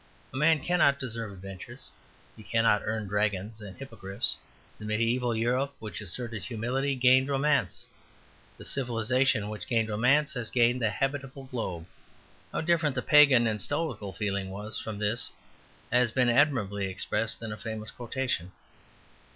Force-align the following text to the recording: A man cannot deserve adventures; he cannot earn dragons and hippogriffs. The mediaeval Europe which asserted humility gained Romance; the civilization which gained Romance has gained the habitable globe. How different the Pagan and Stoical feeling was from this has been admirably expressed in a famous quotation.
A 0.33 0.35
man 0.35 0.59
cannot 0.59 0.97
deserve 0.97 1.31
adventures; 1.31 1.91
he 2.35 2.41
cannot 2.41 2.81
earn 2.85 3.07
dragons 3.07 3.61
and 3.61 3.77
hippogriffs. 3.77 4.35
The 4.79 4.85
mediaeval 4.85 5.35
Europe 5.35 5.75
which 5.77 6.01
asserted 6.01 6.43
humility 6.43 6.95
gained 6.95 7.29
Romance; 7.29 7.85
the 8.57 8.65
civilization 8.65 9.47
which 9.47 9.67
gained 9.67 9.89
Romance 9.89 10.33
has 10.33 10.49
gained 10.49 10.81
the 10.81 10.89
habitable 10.89 11.43
globe. 11.43 11.85
How 12.51 12.61
different 12.61 12.95
the 12.95 13.03
Pagan 13.03 13.45
and 13.45 13.61
Stoical 13.61 14.11
feeling 14.11 14.49
was 14.49 14.79
from 14.79 14.97
this 14.97 15.29
has 15.91 16.11
been 16.11 16.29
admirably 16.29 16.87
expressed 16.87 17.39
in 17.43 17.51
a 17.51 17.57
famous 17.57 17.91
quotation. 17.91 18.51